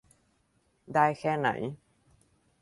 [0.93, 1.49] ได้แค่ไหน